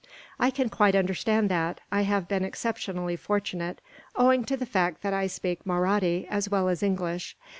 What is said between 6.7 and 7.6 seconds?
English.